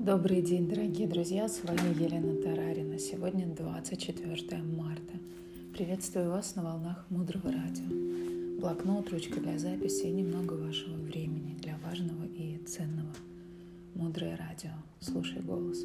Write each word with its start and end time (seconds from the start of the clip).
Добрый 0.00 0.40
день, 0.40 0.66
дорогие 0.66 1.06
друзья! 1.06 1.46
С 1.46 1.62
вами 1.62 1.92
Елена 2.02 2.34
Тарарина. 2.42 2.98
Сегодня 2.98 3.46
24 3.46 4.62
марта. 4.62 5.12
Приветствую 5.74 6.30
вас 6.30 6.56
на 6.56 6.62
волнах 6.62 7.04
Мудрого 7.10 7.52
Радио. 7.52 7.84
Блокнот, 8.58 9.10
ручка 9.10 9.40
для 9.40 9.58
записи 9.58 10.06
и 10.06 10.10
немного 10.10 10.54
вашего 10.54 10.94
времени 10.94 11.54
для 11.60 11.76
важного 11.84 12.24
и 12.24 12.56
ценного. 12.66 13.12
Мудрое 13.94 14.38
Радио. 14.38 14.70
Слушай 15.00 15.42
голос. 15.42 15.84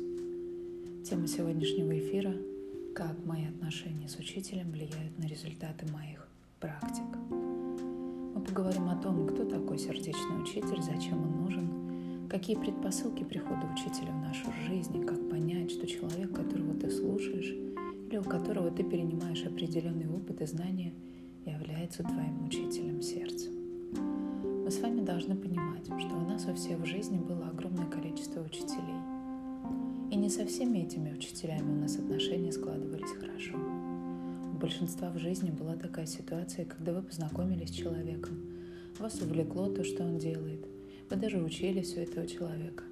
Тема 1.03 1.27
сегодняшнего 1.27 1.99
эфира– 1.99 2.33
как 2.95 3.17
мои 3.25 3.43
отношения 3.47 4.07
с 4.07 4.15
учителем 4.15 4.71
влияют 4.71 5.19
на 5.19 5.25
результаты 5.25 5.91
моих 5.91 6.25
практик. 6.61 7.17
Мы 7.29 8.39
поговорим 8.39 8.87
о 8.87 8.95
том, 8.95 9.27
кто 9.27 9.43
такой 9.43 9.77
сердечный 9.77 10.41
учитель, 10.41 10.81
зачем 10.81 11.21
он 11.21 11.43
нужен– 11.43 11.69
Какие 12.29 12.55
предпосылки 12.57 13.23
прихода 13.23 13.67
учителя 13.71 14.11
в 14.11 14.21
нашу 14.21 14.51
жизнь, 14.67 14.97
и 14.97 15.05
как 15.05 15.29
понять, 15.29 15.69
что 15.69 15.85
человек, 15.85 16.33
которого 16.33 16.73
ты 16.73 16.89
слушаешь, 16.89 17.55
или 18.09 18.17
у 18.17 18.23
которого 18.23 18.71
ты 18.71 18.83
перенимаешь 18.83 19.45
определенный 19.45 20.09
опыт 20.09 20.41
и 20.41 20.45
знания, 20.47 20.93
является 21.45 22.01
твоим 22.01 22.45
учителем 22.45 23.03
сердца. 23.03 23.49
Мы 23.51 24.71
с 24.71 24.79
вами 24.79 25.01
должны 25.01 25.35
понимать, 25.35 25.85
что 25.85 26.15
у 26.15 26.27
нас 26.27 26.47
у 26.47 26.55
всех 26.55 26.79
в 26.79 26.85
жизни 26.85 27.19
было 27.19 27.47
огромное 27.47 27.85
количество 27.85 28.41
учителей. 28.41 29.01
И 30.11 30.15
не 30.15 30.29
со 30.29 30.47
всеми 30.47 30.79
этими 30.79 31.13
учителями 31.13 31.77
у 31.77 31.81
нас 31.81 31.95
отношения 31.97 32.51
складывались 32.51 33.11
хорошо. 33.11 33.55
У 34.51 34.57
большинства 34.57 35.11
в 35.11 35.19
жизни 35.19 35.51
была 35.51 35.75
такая 35.75 36.07
ситуация, 36.07 36.65
когда 36.65 36.93
вы 36.93 37.03
познакомились 37.03 37.69
с 37.69 37.73
человеком, 37.73 38.41
вас 38.97 39.21
увлекло 39.21 39.67
то, 39.67 39.83
что 39.83 40.03
он 40.03 40.17
делает– 40.17 40.65
вы 41.09 41.15
даже 41.17 41.41
учились 41.41 41.95
у 41.95 41.99
этого 41.99 42.27
человека. 42.27 42.83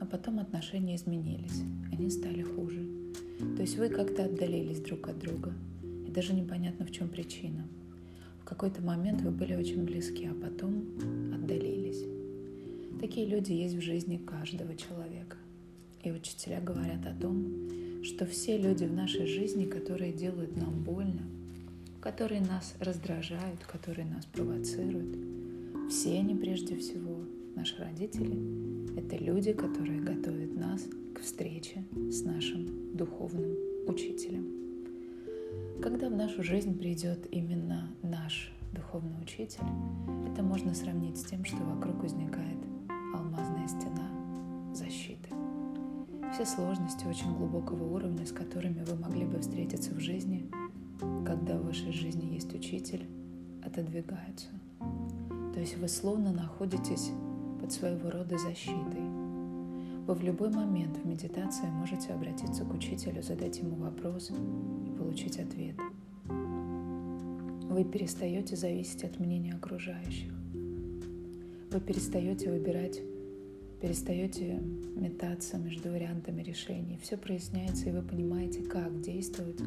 Но 0.00 0.06
потом 0.06 0.40
отношения 0.40 0.96
изменились, 0.96 1.62
они 1.92 2.10
стали 2.10 2.42
хуже. 2.42 2.86
То 3.56 3.62
есть 3.62 3.78
вы 3.78 3.88
как-то 3.88 4.24
отдалились 4.24 4.80
друг 4.80 5.08
от 5.08 5.18
друга, 5.18 5.52
и 6.06 6.10
даже 6.10 6.32
непонятно, 6.32 6.84
в 6.84 6.90
чем 6.90 7.08
причина. 7.08 7.64
В 8.40 8.44
какой-то 8.44 8.82
момент 8.82 9.22
вы 9.22 9.30
были 9.30 9.54
очень 9.54 9.84
близки, 9.84 10.26
а 10.26 10.34
потом 10.34 10.84
отдалились. 11.32 12.04
Такие 13.00 13.26
люди 13.26 13.52
есть 13.52 13.76
в 13.76 13.80
жизни 13.80 14.16
каждого 14.16 14.74
человека. 14.76 15.36
И 16.02 16.10
учителя 16.10 16.60
говорят 16.60 17.06
о 17.06 17.14
том, 17.14 18.02
что 18.02 18.26
все 18.26 18.58
люди 18.58 18.84
в 18.84 18.92
нашей 18.92 19.26
жизни, 19.26 19.64
которые 19.64 20.12
делают 20.12 20.56
нам 20.56 20.82
больно, 20.82 21.22
которые 22.00 22.40
нас 22.40 22.74
раздражают, 22.80 23.60
которые 23.64 24.06
нас 24.06 24.26
провоцируют, 24.26 25.16
все 25.88 26.18
они 26.18 26.34
прежде 26.34 26.76
всего 26.76 27.20
Наши 27.54 27.76
родители— 27.78 28.96
это 28.96 29.16
люди, 29.16 29.52
которые 29.52 30.00
готовят 30.00 30.54
нас 30.56 30.86
к 31.14 31.20
встрече 31.20 31.84
с 32.10 32.22
нашим 32.22 32.96
духовным 32.96 33.54
учителем. 33.86 34.46
Когда 35.82 36.08
в 36.08 36.12
нашу 36.12 36.42
жизнь 36.42 36.78
придет 36.78 37.26
именно 37.30 37.94
наш 38.02 38.52
духовный 38.72 39.20
учитель, 39.22 39.64
это 40.30 40.42
можно 40.42 40.74
сравнить 40.74 41.18
с 41.18 41.24
тем, 41.24 41.44
что 41.44 41.58
вокруг 41.58 42.02
возникает 42.02 42.58
алмазная 43.14 43.68
стена 43.68 44.08
защиты. 44.74 45.28
Все 46.32 46.46
сложности 46.46 47.04
очень 47.04 47.36
глубокого 47.36 47.94
уровня, 47.94 48.24
с 48.24 48.32
которыми 48.32 48.82
вы 48.84 48.96
могли 48.96 49.26
бы 49.26 49.38
встретиться 49.40 49.94
в 49.94 50.00
жизни, 50.00 50.50
когда 51.26 51.58
в 51.58 51.66
вашей 51.66 51.92
жизни 51.92 52.32
есть 52.32 52.54
учитель, 52.54 53.06
отодвигаются. 53.62 54.48
То 55.52 55.60
есть 55.60 55.76
вы 55.76 55.88
словно 55.88 56.32
находитесь 56.32 57.10
под 57.62 57.72
своего 57.72 58.10
рода 58.10 58.36
защитой. 58.36 59.00
Вы 60.06 60.14
в 60.14 60.22
любой 60.24 60.50
момент 60.50 60.96
в 60.96 61.06
медитации 61.06 61.66
можете 61.66 62.12
обратиться 62.12 62.64
к 62.64 62.74
учителю, 62.74 63.22
задать 63.22 63.58
ему 63.58 63.76
вопрос 63.76 64.30
и 64.30 64.90
получить 64.98 65.38
ответ. 65.38 65.76
Вы 67.70 67.84
перестаете 67.84 68.56
зависеть 68.56 69.04
от 69.04 69.20
мнения 69.20 69.54
окружающих. 69.54 70.32
Вы 71.70 71.80
перестаете 71.80 72.50
выбирать, 72.50 73.00
перестаете 73.80 74.60
метаться 74.96 75.56
между 75.56 75.90
вариантами 75.90 76.42
решений. 76.42 76.98
Все 77.00 77.16
проясняется, 77.16 77.88
и 77.88 77.92
вы 77.92 78.02
понимаете, 78.02 78.62
как 78.62 79.00
действовать 79.00 79.62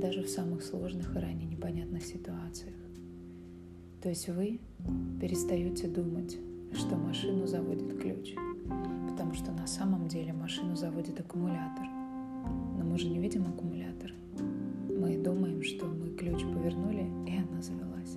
даже 0.00 0.22
в 0.22 0.28
самых 0.28 0.62
сложных 0.62 1.16
и 1.16 1.18
ранее 1.18 1.48
непонятных 1.48 2.04
ситуациях. 2.04 2.74
То 4.00 4.08
есть 4.08 4.28
вы 4.28 4.60
перестаете 5.20 5.88
думать 5.88 6.38
что 6.74 6.96
машину 6.96 7.46
заводит 7.46 7.98
ключ, 8.00 8.34
потому 9.10 9.34
что 9.34 9.52
на 9.52 9.66
самом 9.66 10.08
деле 10.08 10.32
машину 10.32 10.76
заводит 10.76 11.18
аккумулятор. 11.20 11.86
Но 12.78 12.84
мы 12.84 12.98
же 12.98 13.08
не 13.08 13.18
видим 13.18 13.46
аккумулятор. 13.48 14.12
Мы 14.88 15.16
думаем, 15.18 15.62
что 15.62 15.86
мы 15.86 16.10
ключ 16.16 16.42
повернули, 16.42 17.06
и 17.26 17.36
она 17.36 17.62
завелась. 17.62 18.16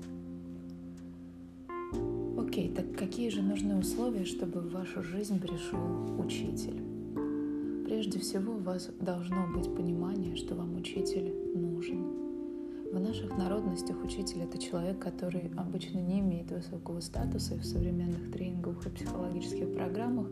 Окей, 2.38 2.70
так 2.70 2.96
какие 2.98 3.30
же 3.30 3.42
нужны 3.42 3.78
условия, 3.78 4.26
чтобы 4.26 4.62
в 4.62 4.72
вашу 4.72 5.04
жизнь 5.04 5.40
пришел 5.40 5.80
учитель? 6.20 6.82
Прежде 7.86 8.20
всего, 8.20 8.54
у 8.54 8.60
вас 8.60 8.90
должно 9.00 9.48
быть 9.54 9.74
понимание, 9.76 10.36
что 10.36 10.56
вам 10.56 10.76
учитель 10.78 11.34
нужен. 11.56 12.11
В 12.92 13.00
наших 13.00 13.38
народностях 13.38 14.04
учитель— 14.04 14.42
это 14.44 14.58
человек, 14.58 15.00
который 15.00 15.50
обычно 15.56 16.00
не 16.00 16.20
имеет 16.20 16.52
высокого 16.52 17.00
статуса, 17.00 17.56
и 17.56 17.58
в 17.58 17.64
современных 17.64 18.34
тренинговых 18.34 18.86
и 18.86 18.90
психологических 18.90 19.74
программах 19.74 20.28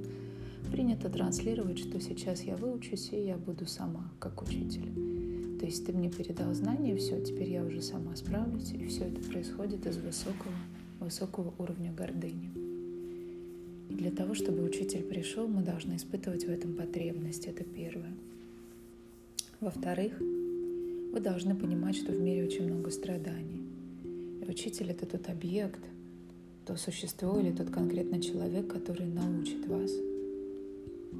принято 0.70 1.10
транслировать, 1.10 1.80
что 1.80 2.02
сейчас 2.02 2.44
я 2.44 2.58
выучусь, 2.58 3.14
и 3.14 3.28
я 3.28 3.38
буду 3.38 3.66
сама, 3.66 4.12
как 4.20 4.42
учитель. 4.42 5.58
То 5.58 5.66
есть 5.66 5.86
ты 5.86 5.94
мне 5.94 6.12
передал 6.12 6.54
знания, 6.54 6.98
все, 6.98 7.22
теперь 7.22 7.50
я 7.50 7.64
уже 7.64 7.82
сама 7.82 8.14
справлюсь, 8.18 8.74
и 8.74 8.88
все 8.88 9.06
это 9.06 9.22
происходит 9.22 9.86
из 9.88 9.96
высокого, 9.96 10.54
высокого 11.00 11.54
уровня 11.60 11.94
гордыни. 11.94 12.52
И 13.90 13.94
для 13.94 14.12
того, 14.12 14.34
чтобы 14.34 14.66
учитель 14.66 15.04
пришел, 15.04 15.48
мы 15.48 15.62
должны 15.62 15.96
испытывать 15.96 16.44
в 16.44 16.50
этом 16.50 16.76
потребность, 16.76 17.46
это 17.46 17.64
первое. 17.64 18.12
Во-вторых, 19.62 20.22
вы 21.12 21.20
должны 21.20 21.56
понимать, 21.56 21.96
что 21.96 22.12
в 22.12 22.20
мире 22.20 22.46
очень 22.46 22.66
много 22.66 22.92
страданий. 22.92 23.64
И 24.42 24.46
учитель— 24.50 24.90
это 24.92 25.06
тот 25.06 25.28
объект, 25.30 25.82
то 26.66 26.76
существо 26.76 27.40
или 27.40 27.52
тот 27.52 27.70
конкретный 27.70 28.22
человек, 28.22 28.68
который 28.68 29.08
научит 29.08 29.68
вас, 29.68 29.92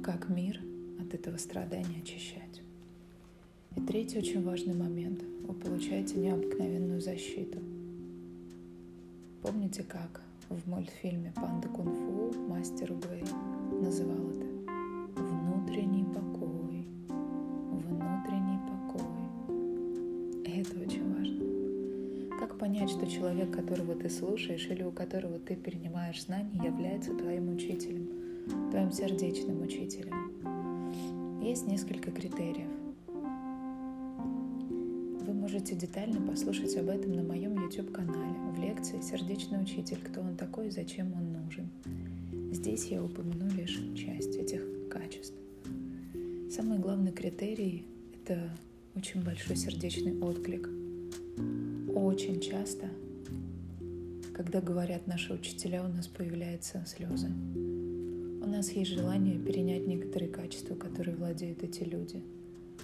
как 0.02 0.28
мир 0.28 0.60
от 1.00 1.12
этого 1.14 1.36
страдания 1.38 2.02
очищать. 2.02 2.62
И 3.76 3.80
третий 3.80 4.18
очень 4.18 4.42
важный 4.42 4.74
момент. 4.74 5.22
Вы 5.46 5.54
получаете 5.54 6.16
необыкновенную 6.16 7.00
защиту. 7.00 7.58
Помните, 9.42 9.82
как 9.82 10.22
в 10.48 10.68
мультфильме 10.68 11.32
«Панда 11.34 11.68
кунг-фу» 11.68 12.32
мастер 12.48 12.92
Уэй 12.92 13.19
понять, 22.70 22.90
что 22.90 23.04
человек, 23.04 23.50
которого 23.50 23.96
ты 23.96 24.08
слушаешь 24.08 24.68
или 24.68 24.84
у 24.84 24.92
которого 24.92 25.40
ты 25.40 25.56
перенимаешь 25.56 26.22
знания, 26.22 26.62
является 26.64 27.12
твоим 27.12 27.52
учителем, 27.52 28.08
твоим 28.70 28.92
сердечным 28.92 29.60
учителем? 29.60 31.40
Есть 31.42 31.66
несколько 31.66 32.12
критериев. 32.12 32.70
Вы 35.26 35.34
можете 35.34 35.74
детально 35.74 36.24
послушать 36.24 36.76
об 36.76 36.90
этом 36.90 37.12
на 37.12 37.24
моем 37.24 37.60
YouTube-канале 37.60 38.38
в 38.54 38.60
лекции 38.60 39.00
«Сердечный 39.00 39.60
учитель. 39.60 39.98
Кто 40.04 40.20
он 40.20 40.36
такой 40.36 40.68
и 40.68 40.70
зачем 40.70 41.12
он 41.12 41.32
нужен?». 41.32 41.68
Здесь 42.52 42.84
я 42.84 43.02
упомяну 43.02 43.50
лишь 43.56 43.80
часть 43.96 44.36
этих 44.36 44.62
качеств. 44.88 45.34
Самый 46.48 46.78
главный 46.78 47.10
критерий– 47.10 47.84
это 48.14 48.48
очень 48.94 49.24
большой 49.24 49.56
сердечный 49.56 50.16
отклик. 50.20 50.68
Очень 51.94 52.40
часто, 52.40 52.88
когда 54.32 54.60
говорят 54.60 55.08
наши 55.08 55.32
учителя, 55.32 55.84
у 55.84 55.88
нас 55.88 56.06
появляются 56.06 56.84
слезы. 56.86 57.26
У 57.26 58.46
нас 58.46 58.70
есть 58.70 58.92
желание 58.92 59.36
перенять 59.38 59.88
некоторые 59.88 60.30
качества, 60.30 60.76
которые 60.76 61.16
владеют 61.16 61.64
эти 61.64 61.82
люди. 61.82 62.22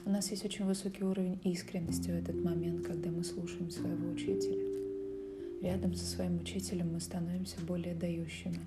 У 0.05 0.11
нас 0.11 0.31
есть 0.33 0.45
очень 0.45 0.65
высокий 0.65 1.05
уровень 1.05 1.39
искренности 1.45 2.11
в 2.11 2.15
этот 2.15 2.43
момент, 2.43 2.85
когда 2.85 3.11
мы 3.11 3.23
слушаем 3.23 3.71
своего 3.71 4.11
учителя. 4.11 4.65
Рядом 5.63 5.95
со 5.95 6.05
своим 6.05 6.41
учителем 6.41 6.93
мы 6.93 7.01
становимся 7.01 7.57
более 7.67 7.95
дающими, 7.95 8.61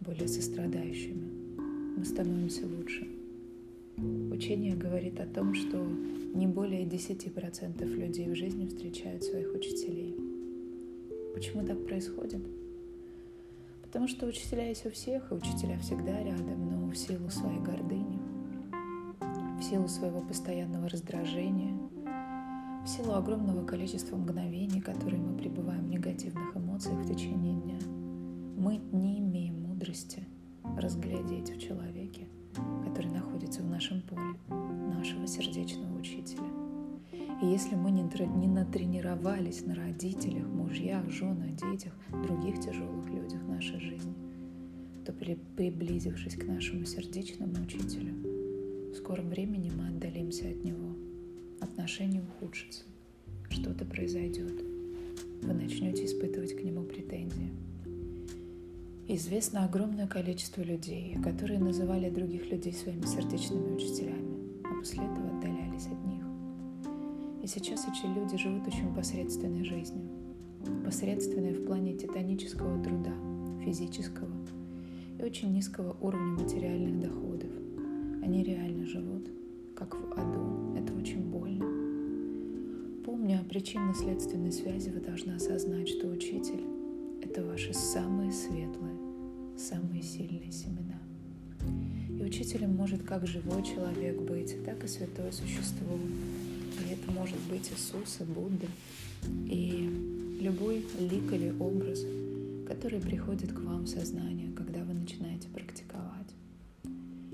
более 0.00 0.26
сострадающими. 0.26 1.58
Мы 1.98 2.04
становимся 2.04 2.66
лучше. 2.66 3.06
Учение 4.32 4.74
говорит 4.74 5.20
о 5.20 5.26
том, 5.26 5.54
что 5.54 5.86
не 6.34 6.46
более 6.46 6.84
10% 6.84 7.84
людей 7.84 8.28
в 8.28 8.34
жизни 8.34 8.66
встречают 8.66 9.24
своих 9.24 9.54
учителей. 9.54 10.16
Почему 11.34 11.64
так 11.64 11.84
происходит? 11.86 12.42
Потому 13.82 14.08
что 14.08 14.26
учителя 14.26 14.68
есть 14.68 14.84
у 14.86 14.90
всех, 14.90 15.30
и 15.30 15.34
учителя 15.34 15.78
всегда 15.78 16.22
рядом, 16.22 16.70
но 16.70 16.88
в 16.88 16.96
силу 16.96 17.30
своей 17.30 17.60
гордыни, 17.60 18.18
силу 19.62 19.88
своего 19.88 20.20
постоянного 20.20 20.88
раздражения, 20.88 21.74
в 22.84 22.88
силу 22.88 23.14
огромного 23.14 23.66
количества 23.66 24.16
мгновений, 24.16 24.80
которые 24.80 25.20
мы 25.20 25.36
пребываем 25.36 25.86
в 25.86 25.88
негативных 25.88 26.56
эмоциях 26.56 26.98
в 27.00 27.12
течение 27.12 27.60
дня, 27.60 27.78
мы 28.56 28.80
не 28.92 29.18
имеем 29.18 29.62
мудрости 29.62 30.24
разглядеть 30.76 31.50
в 31.50 31.60
человеке, 31.60 32.28
который 32.84 33.10
находится 33.10 33.62
в 33.62 33.66
нашем 33.66 34.02
поле, 34.02 34.65
нашего 35.06 35.26
сердечного 35.28 35.98
учителя. 35.98 36.48
И 37.40 37.46
если 37.46 37.76
мы 37.76 37.92
не, 37.92 38.02
не 38.02 38.48
натренировались 38.48 39.64
на 39.64 39.76
родителях, 39.76 40.48
мужьях, 40.48 41.08
женах, 41.10 41.54
детях, 41.54 41.92
других 42.26 42.58
тяжелых 42.58 43.08
людях 43.08 43.40
нашей 43.46 43.78
жизни, 43.78 44.14
то 45.04 45.12
при, 45.12 45.36
приблизившись 45.56 46.34
к 46.34 46.44
нашему 46.44 46.84
сердечному 46.86 47.62
учителю, 47.62 48.14
в 48.92 48.96
скором 48.96 49.28
времени 49.28 49.70
мы 49.70 49.88
отдалимся 49.88 50.48
от 50.48 50.64
него, 50.64 50.96
отношения 51.60 52.22
ухудшатся, 52.22 52.82
что-то 53.50 53.84
произойдет, 53.84 54.60
вы 55.42 55.54
начнете 55.54 56.04
испытывать 56.04 56.56
к 56.56 56.64
нему 56.64 56.82
претензии. 56.82 57.52
Известно 59.06 59.64
огромное 59.64 60.08
количество 60.08 60.62
людей, 60.62 61.16
которые 61.22 61.60
называли 61.60 62.10
других 62.10 62.50
людей 62.50 62.72
своими 62.72 63.06
сердечными 63.06 63.76
учителями, 63.76 64.45
после 64.78 65.04
этого 65.04 65.28
отдалялись 65.28 65.86
от 65.86 66.04
них. 66.06 66.24
И 67.42 67.46
сейчас 67.46 67.86
эти 67.86 68.06
люди 68.06 68.36
живут 68.36 68.66
очень 68.66 68.94
посредственной 68.94 69.64
жизнью. 69.64 70.08
Посредственной 70.84 71.52
в 71.52 71.66
плане 71.66 71.94
титанического 71.94 72.82
труда, 72.82 73.12
физического 73.64 74.30
и 75.18 75.22
очень 75.22 75.52
низкого 75.52 75.96
уровня 76.00 76.42
материальных 76.42 77.00
доходов. 77.00 77.50
Они 78.22 78.42
реально 78.42 78.86
живут, 78.86 79.28
как 79.74 79.94
в 79.94 80.12
аду. 80.12 80.76
Это 80.76 80.92
очень 80.94 81.30
больно. 81.30 81.64
Помня 83.04 83.40
о 83.40 83.48
причинно-следственной 83.48 84.52
связи, 84.52 84.90
вы 84.90 85.00
должны 85.00 85.32
осознать, 85.32 85.88
что 85.88 86.08
учитель— 86.08 86.64
это 87.22 87.44
ваши 87.44 87.72
самые 87.72 88.32
светлые, 88.32 88.96
самые 89.56 90.02
сильные 90.02 90.50
семена. 90.50 91.00
Учителем 92.26 92.74
может 92.74 93.04
как 93.04 93.24
живой 93.24 93.62
человек 93.62 94.20
быть, 94.20 94.56
так 94.64 94.82
и 94.82 94.88
святое 94.88 95.30
существо, 95.30 95.96
и 96.80 96.92
это 96.92 97.12
может 97.12 97.38
быть 97.48 97.70
Иисус 97.70 98.20
и 98.20 98.24
Будда, 98.24 98.66
и 99.46 99.88
любой 100.40 100.84
лик 100.98 101.32
или 101.32 101.54
образ, 101.60 102.04
который 102.66 103.00
приходит 103.00 103.52
к 103.52 103.60
вам 103.60 103.84
в 103.84 103.88
сознание, 103.88 104.50
когда 104.56 104.82
вы 104.82 104.94
начинаете 104.94 105.46
практиковать. 105.50 106.34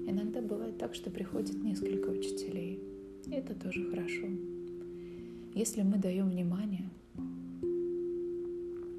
Иногда 0.06 0.42
бывает 0.42 0.76
так, 0.76 0.94
что 0.94 1.10
приходит 1.10 1.54
несколько 1.64 2.10
учителей, 2.10 2.78
и 3.26 3.30
это 3.30 3.54
тоже 3.54 3.88
хорошо. 3.88 4.26
Если 5.54 5.80
мы 5.80 5.96
даем 5.96 6.28
внимание, 6.28 6.90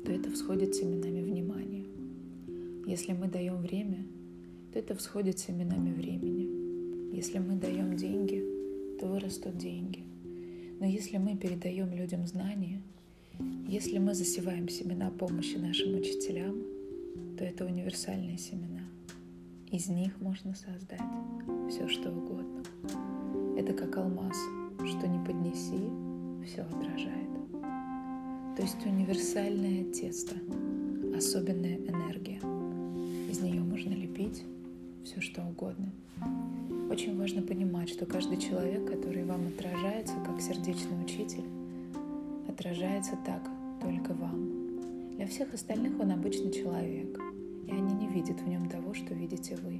то 0.04 0.12
это 0.12 0.32
всходит 0.32 0.74
семенами 0.74 1.22
внимания. 1.22 1.86
Если 2.88 3.14
мы 3.14 3.28
даем 3.28 3.58
время, 3.58 4.08
то 4.74 4.80
это 4.80 4.96
всходит 4.96 5.40
семенами 5.40 5.94
времени. 5.94 7.16
Если 7.16 7.38
мы 7.38 7.56
даем 7.56 7.96
деньги, 7.96 8.44
то 9.00 9.08
вырастут 9.08 9.58
деньги– 9.58 10.04
но 10.84 10.90
если 10.90 11.18
мы 11.18 11.38
передаем 11.38 11.94
людям 11.94 12.28
знания, 12.28 12.82
если 13.70 14.00
мы 14.00 14.14
засеваем 14.14 14.68
семена 14.68 15.12
помощи 15.12 15.56
нашим 15.56 15.96
учителям, 15.96 16.58
то 17.38 17.46
это 17.46 17.64
универсальные 17.64 18.38
семена. 18.38 18.82
Из 19.72 19.88
них 19.88 20.20
можно 20.20 20.54
создать 20.54 21.00
все, 21.70 21.88
что 21.88 22.12
угодно. 22.12 22.64
Это 23.58 23.72
как 23.72 23.96
алмаз, 23.96 24.36
что 24.80 25.08
не 25.08 25.24
поднеси, 25.26 25.88
все 26.46 26.64
отражает. 26.64 27.30
То 28.58 28.62
есть 28.62 28.86
универсальное 28.86 29.86
тесто, 29.86 30.36
особенная 31.16 31.78
энергия. 31.78 32.42
Из 33.32 33.40
нее 33.40 33.62
можно 33.62 33.94
лепить 33.94 34.44
все, 35.04 35.22
что 35.22 35.44
угодно. 35.44 35.92
Очень 36.90 37.18
важно 37.18 37.42
понимать, 37.42 37.90
что 37.90 38.06
каждый 38.06 38.38
человек, 38.38 38.86
который 38.86 39.24
вам 39.24 39.48
отражается 39.48 40.14
как 40.26 40.40
сердечный 40.42 41.02
учитель, 41.04 41.44
отражается 42.48 43.18
так 43.26 43.42
только 43.82 44.14
вам. 44.14 45.16
Для 45.16 45.28
всех 45.28 45.54
остальных 45.54 46.00
он 46.00 46.12
обычный 46.12 46.52
человек, 46.52 47.20
и 47.68 47.72
они 47.72 47.94
не 47.94 48.08
видят 48.08 48.40
в 48.40 48.48
нем 48.48 48.70
того, 48.70 48.94
что 48.94 49.14
видите 49.14 49.58
вы. 49.58 49.80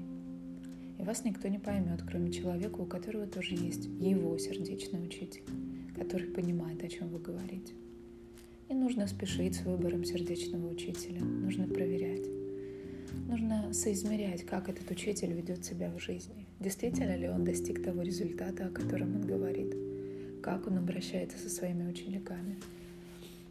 И 1.00 1.04
вас 1.04 1.24
никто 1.24 1.48
не 1.48 1.60
поймет, 1.60 2.02
кроме 2.08 2.32
человека, 2.32 2.80
у 2.82 2.86
которого 2.86 3.28
тоже 3.28 3.56
есть 3.56 3.86
его 4.00 4.38
сердечный 4.38 5.04
учитель, 5.04 5.44
который 5.96 6.28
понимает, 6.28 6.84
о 6.84 6.88
чем 6.88 7.10
вы 7.10 7.20
говорите. 7.20 7.74
Не 8.70 8.76
нужно 8.76 9.08
спешить 9.08 9.56
с 9.56 9.66
выбором 9.66 10.04
сердечного 10.04 10.68
учителя, 10.68 11.22
нужно 11.22 11.68
проверять. 11.68 12.43
Нужно 13.34 13.74
соизмерять, 13.74 14.46
как 14.46 14.70
этот 14.70 14.92
учитель 14.92 15.34
ведет 15.34 15.66
себя 15.66 15.90
в 15.90 16.00
жизни. 16.00 16.46
Действительно 16.60 17.16
ли 17.16 17.28
он 17.28 17.44
достиг 17.44 17.84
того 17.84 18.04
результата, 18.04 18.68
о 18.68 18.70
котором 18.70 19.16
он 19.16 19.22
говорит? 19.22 19.74
Как 20.44 20.68
он 20.68 20.78
обращается 20.78 21.40
со 21.40 21.50
своими 21.50 21.90
учениками? 21.90 22.60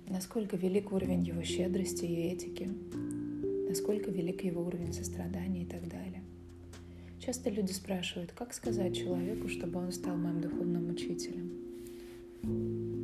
Насколько 0.08 0.56
велик 0.56 0.92
уровень 0.92 1.24
его 1.24 1.42
щедрости 1.42 2.04
и 2.04 2.28
этики? 2.28 2.70
Насколько 3.68 4.12
велик 4.12 4.44
его 4.44 4.64
уровень 4.64 4.92
сострадания 4.92 5.64
и 5.64 5.66
так 5.66 5.88
далее? 5.88 6.22
Часто 7.18 7.50
люди 7.50 7.72
спрашивают, 7.72 8.30
как 8.30 8.54
сказать 8.54 8.96
человеку, 8.96 9.48
чтобы 9.48 9.80
он 9.80 9.90
стал 9.90 10.16
моим 10.16 10.40
духовным 10.40 10.90
учителем? 10.90 13.01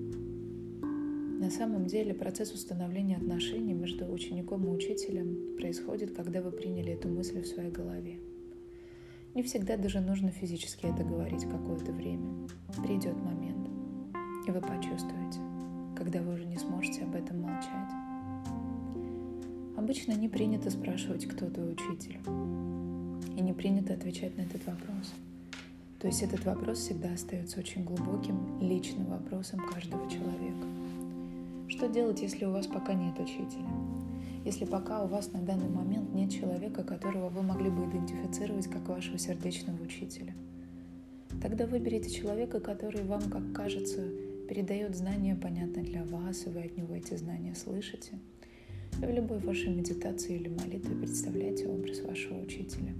На 1.38 1.50
самом 1.50 1.86
деле 1.86 2.14
процесс 2.14 2.52
установления 2.52 3.16
отношений 3.16 3.72
между 3.72 4.10
учеником 4.10 4.66
и 4.66 4.70
учителем 4.70 5.56
происходит, 5.56 6.10
когда 6.10 6.42
вы 6.42 6.50
приняли 6.50 6.94
эту 6.94 7.08
мысль 7.08 7.42
в 7.42 7.46
своей 7.46 7.70
голове. 7.70 8.18
Не 9.36 9.44
всегда 9.44 9.76
даже 9.76 10.00
нужно 10.00 10.32
физически 10.32 10.86
это 10.86 11.04
говорить 11.04 11.44
какое-то 11.44 11.92
время. 11.92 12.48
Придет 12.82 13.14
момент, 13.14 13.68
и 14.48 14.50
вы 14.50 14.60
почувствуете, 14.60 15.38
когда 15.96 16.22
вы 16.22 16.34
уже 16.34 16.44
не 16.44 16.58
сможете 16.58 17.04
об 17.04 17.14
этом 17.14 17.40
молчать. 17.40 17.92
Обычно 19.76 20.14
не 20.14 20.28
принято 20.28 20.70
спрашивать, 20.70 21.24
кто 21.26 21.48
твой 21.48 21.74
учитель. 21.74 22.18
И 23.36 23.40
не 23.40 23.52
принято 23.52 23.94
отвечать 23.94 24.36
на 24.36 24.40
этот 24.40 24.66
вопрос. 24.66 25.14
То 26.00 26.08
есть 26.08 26.20
этот 26.20 26.44
вопрос 26.44 26.78
всегда 26.78 27.12
остается 27.12 27.60
очень 27.60 27.84
глубоким, 27.84 28.60
личным 28.60 29.06
вопросом 29.06 29.60
каждого 29.72 30.10
человека. 30.10 30.77
Что 31.78 31.86
делать, 31.86 32.22
если 32.22 32.44
у 32.44 32.50
вас 32.50 32.66
пока 32.66 32.92
нет 32.92 33.20
учителя? 33.20 33.70
Если 34.44 34.64
пока 34.64 35.04
у 35.04 35.06
вас 35.06 35.30
на 35.32 35.40
данный 35.40 35.68
момент 35.68 36.12
нет 36.12 36.32
человека, 36.32 36.82
которого 36.82 37.28
вы 37.28 37.42
могли 37.42 37.70
бы 37.70 37.84
идентифицировать 37.84 38.66
как 38.66 38.88
вашего 38.88 39.16
сердечного 39.16 39.80
учителя? 39.80 40.34
Тогда 41.40 41.66
выберите 41.66 42.10
человека, 42.10 42.58
который 42.58 43.04
вам, 43.04 43.22
как 43.30 43.52
кажется, 43.52 44.08
передает 44.48 44.96
знания, 44.96 45.38
понятно 45.40 45.84
для 45.84 46.02
вас, 46.02 46.48
и 46.48 46.50
вы 46.50 46.62
от 46.62 46.76
него 46.76 46.96
эти 46.96 47.14
знания 47.14 47.54
слышите. 47.54 48.18
И 49.00 49.06
в 49.06 49.10
любой 49.10 49.38
вашей 49.38 49.72
медитации 49.72 50.34
или 50.34 50.48
молитве 50.48 50.96
представляйте 50.96 51.68
образ 51.68 52.00
вашего 52.00 52.40
учителя. 52.40 52.92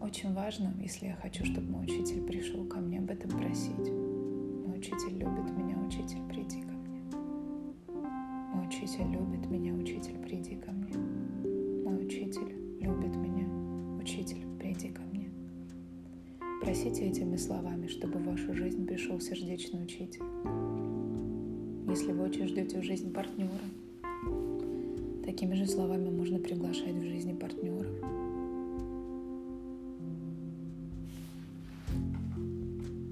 Очень 0.00 0.32
важно, 0.32 0.72
если 0.80 1.08
я 1.08 1.16
хочу, 1.16 1.44
чтобы 1.44 1.70
мой 1.70 1.84
учитель 1.84 2.22
пришел 2.22 2.64
ко 2.64 2.78
мне, 2.78 3.00
об 3.00 3.10
этом 3.10 3.32
просить. 3.32 3.90
Мой 3.90 4.78
учитель 4.78 5.18
любит 5.18 5.50
меня, 5.58 5.83
Учитель 8.94 9.10
любит 9.10 9.50
меня, 9.50 9.74
учитель, 9.74 10.16
приди 10.18 10.54
ко 10.54 10.70
мне. 10.70 10.96
Мой 11.82 12.06
учитель 12.06 12.54
любит 12.78 13.16
меня, 13.16 13.44
учитель, 14.00 14.46
приди 14.60 14.90
ко 14.90 15.02
мне. 15.02 15.30
Просите 16.62 17.08
этими 17.08 17.34
словами, 17.34 17.88
чтобы 17.88 18.20
в 18.20 18.26
вашу 18.26 18.54
жизнь 18.54 18.86
пришел 18.86 19.18
сердечный 19.18 19.82
учитель. 19.82 20.22
Если 21.88 22.12
вы 22.12 22.22
очень 22.22 22.46
ждете 22.46 22.78
в 22.78 22.84
жизнь 22.84 23.12
партнера, 23.12 23.50
такими 25.24 25.54
же 25.54 25.66
словами 25.66 26.10
можно 26.10 26.38
приглашать 26.38 26.94
в 26.94 27.02
жизни 27.02 27.32
партнеров. 27.32 27.90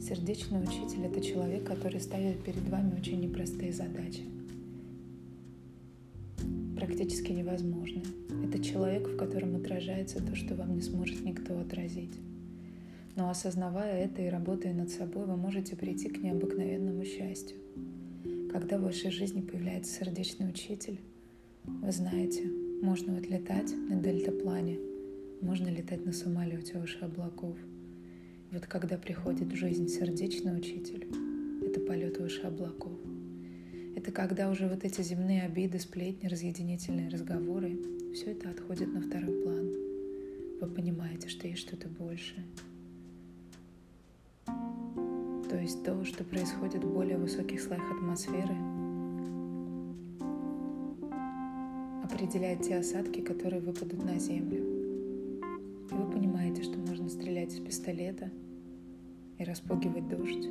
Сердечный 0.01 0.63
учитель– 0.63 1.05
это 1.07 1.21
человек, 1.21 1.65
который 1.65 2.01
ставит 2.01 2.39
перед 2.45 2.69
вами 2.69 2.97
очень 2.97 3.21
непростые 3.21 3.73
задачи. 3.73 4.23
Практически 7.13 7.39
невозможно. 7.39 8.01
Это 8.43 8.59
человек, 8.65 9.07
в 9.07 9.19
котором 9.19 9.55
отражается 9.57 10.23
то, 10.23 10.35
что 10.35 10.55
вам 10.55 10.75
не 10.75 10.81
сможет 10.81 11.23
никто 11.27 11.59
отразить. 11.61 12.15
Но 13.17 13.29
осознавая 13.29 14.07
это 14.07 14.23
и 14.23 14.31
работая 14.31 14.73
над 14.73 14.89
собой, 14.89 15.27
вы 15.27 15.37
можете 15.37 15.77
прийти 15.77 16.09
к 16.09 16.23
необыкновенному 16.23 17.05
счастью. 17.05 17.59
Когда 18.51 18.79
в 18.79 18.85
вашей 18.85 19.11
жизни 19.11 19.43
появляется 19.43 19.93
сердечный 19.93 20.49
учитель, 20.49 21.01
вы 21.65 21.93
знаете, 21.93 22.45
можно 22.81 23.19
отлетать 23.19 23.75
на 23.91 23.97
дельтаплане, 23.97 24.79
можно 25.43 25.69
летать 25.69 26.07
на 26.07 26.15
самолете 26.15 26.79
выше 26.79 27.01
облаков– 27.01 27.59
Вот 28.53 28.65
когда 28.67 28.97
приходит 28.97 29.53
в 29.53 29.55
жизнь 29.55 29.89
сердечный 29.89 30.57
учитель, 30.57 31.07
это 31.63 31.79
полет 31.79 32.17
выше 32.19 32.41
облаков. 32.41 33.12
Это 33.95 34.11
когда 34.11 34.51
уже 34.51 34.69
вот 34.69 34.85
эти 34.85 35.03
земные 35.03 35.43
обиды, 35.43 35.79
сплетни, 35.79 36.27
разъединительные 36.27 37.11
разговоры, 37.11 37.79
все 38.15 38.33
это 38.33 38.51
отходит 38.51 38.93
на 38.93 39.01
второй 39.03 39.43
план. 39.43 39.71
Вы 40.61 40.67
понимаете, 40.69 41.29
что 41.29 41.47
есть 41.47 41.61
что-то 41.61 41.89
большее. 41.89 42.45
То 44.47 45.59
есть 45.61 45.85
то, 45.85 46.05
что 46.05 46.25
происходит 46.25 46.83
в 46.83 46.93
более 46.93 47.19
высоких 47.19 47.61
слоях 47.61 47.91
атмосферы, 47.91 48.57
определяет 52.03 52.63
те 52.63 52.77
осадки, 52.77 53.21
которые 53.21 53.61
выпадут 53.61 54.03
на 54.05 54.19
землю. 54.19 54.65
И 55.91 55.95
вы 55.95 56.11
понимаете, 56.11 56.63
что 56.63 56.79
можно 56.79 57.09
стрелять 57.11 57.53
из 57.53 57.61
пистолета 57.61 58.31
и 59.39 59.45
распугивать 59.45 60.09
дождь, 60.09 60.49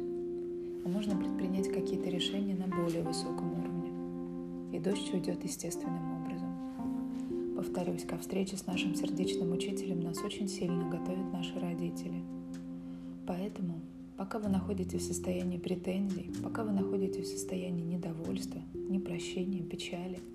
а 0.84 0.88
можно 0.88 1.18
предпринять 1.18 1.72
какие-то 1.72 2.10
решения 2.10 2.56
на 2.56 2.68
более 2.68 3.04
высоком 3.04 3.60
уровне. 3.60 4.78
И 4.78 4.80
дождь 4.80 5.14
уйдет 5.14 5.44
естественным 5.44 6.24
образом. 6.24 7.56
Повторюсь, 7.56 8.04
ко 8.04 8.18
встрече 8.18 8.58
с 8.58 8.66
нашим 8.66 8.96
сердечным 8.96 9.52
учителем 9.52 10.02
нас 10.02 10.22
очень 10.24 10.48
сильно 10.48 10.90
готовят 10.90 11.32
наши 11.32 11.60
родители. 11.60 12.24
Поэтому, 13.28 13.80
пока 14.18 14.40
вы 14.40 14.50
находитесь 14.50 15.02
в 15.02 15.08
состоянии 15.08 15.58
претензий, 15.58 16.32
пока 16.44 16.64
вы 16.64 16.72
находитесь 16.72 17.28
в 17.28 17.38
состоянии 17.38 17.84
недовольства, 17.84 18.62
непрощения, 18.74 19.64
печали– 19.64 20.20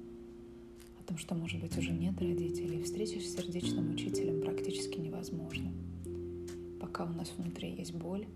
о 1.06 1.08
том, 1.08 1.18
что, 1.18 1.34
может 1.34 1.60
быть, 1.60 1.76
уже 1.78 1.92
нет 1.92 2.20
родителей, 2.20 2.82
встреча 2.82 3.20
с 3.20 3.36
сердечным 3.36 3.92
учителем 3.92 4.40
практически 4.40 4.98
невозможна. 4.98 5.70
Пока 6.80 7.04
у 7.04 7.12
нас 7.12 7.32
внутри 7.36 7.70
есть 7.70 7.94
боль, 7.94 8.26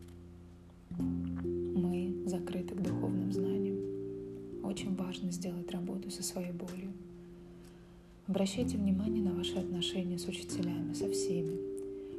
закрыты 2.31 2.75
к 2.75 2.81
духовным 2.81 3.33
знаниям. 3.33 4.65
Очень 4.65 4.95
важно 4.95 5.31
сделать 5.31 5.71
работу 5.71 6.11
со 6.11 6.23
своей 6.23 6.53
болью. 6.53 6.93
Обращайте 8.27 8.79
внимание 8.79 9.23
на 9.23 9.35
ваши 9.35 9.59
отношения 9.59 10.19
с 10.19 10.27
учителями, 10.27 10.95
со 10.95 11.11
всеми, 11.11 11.59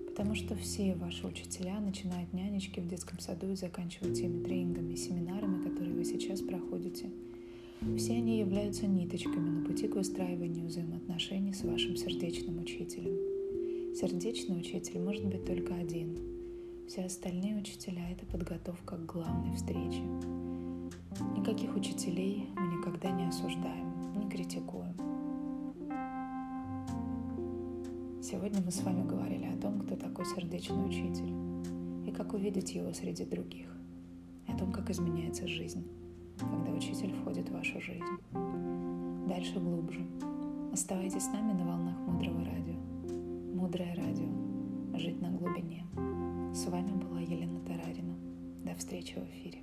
потому 0.10 0.36
что 0.36 0.56
все 0.56 0.94
ваши 0.96 1.26
учителя, 1.26 1.80
начиная 1.80 2.24
от 2.26 2.34
нянечки 2.34 2.80
в 2.80 2.88
детском 2.88 3.20
саду 3.20 3.52
и 3.52 3.56
заканчивая 3.56 4.14
теми 4.14 4.44
тренингами 4.44 4.94
и 4.94 4.98
семинарами, 4.98 5.64
которые 5.64 5.96
вы 5.96 6.06
сейчас 6.06 6.42
проходите– 6.42 7.10
все 7.98 8.14
они 8.14 8.38
являются 8.38 8.86
ниточками 8.86 9.50
на 9.50 9.66
пути 9.66 9.88
к 9.88 9.96
выстраиванию 9.96 10.68
взаимоотношений 10.68 11.52
с 11.52 11.64
вашим 11.64 11.96
сердечным 11.96 12.62
учителем. 12.62 13.16
Сердечный 13.96 14.60
учитель 14.60 15.00
может 15.00 15.26
быть 15.26 15.46
только 15.46 15.74
один. 15.74 16.16
Все 16.92 17.06
остальные 17.06 17.56
учителя– 17.56 18.02
это 18.12 18.26
подготовка 18.26 18.98
к 18.98 19.06
главной 19.06 19.56
встрече. 19.56 20.02
Никаких 21.38 21.74
учителей 21.74 22.50
мы 22.58 22.68
никогда 22.68 23.10
не 23.12 23.30
осуждаем, 23.30 24.20
не 24.20 24.30
критикуем. 24.30 24.94
Сегодня 28.22 28.60
мы 28.60 28.72
с 28.72 28.82
вами 28.82 29.08
говорили 29.08 29.46
о 29.46 29.62
том, 29.62 29.80
кто 29.80 29.96
такой 29.96 30.26
сердечный 30.26 30.86
учитель 30.86 31.32
и 32.10 32.12
как 32.12 32.34
увидеть 32.34 32.76
его 32.76 32.92
среди 32.92 33.24
других, 33.24 33.74
о 34.50 34.58
том, 34.58 34.74
как 34.74 34.90
изменяется 34.90 35.48
жизнь 35.48 35.88
когда 36.40 36.72
учитель 36.72 37.14
входит 37.14 37.48
в 37.48 37.54
вашу 37.54 37.80
жизнь. 37.80 38.04
Дальше 39.30 39.62
глубже. 39.62 40.06
Оставайтесь 40.74 41.24
с 41.24 41.32
нами 41.32 41.54
на 41.54 41.66
волнах 41.66 41.96
Мудрого 42.00 42.44
Радио. 42.44 42.76
Мудрое 43.56 43.96
Радио. 43.96 44.28
Жить 44.98 45.22
на 45.22 45.30
глубине. 45.30 45.86
С 46.54 46.66
вами 46.66 46.92
была 46.92 47.22
Елена 47.22 47.62
Тарарина. 47.62 48.14
До 48.66 48.76
встречи 48.76 49.14
в 49.14 49.24
эфире. 49.24 49.60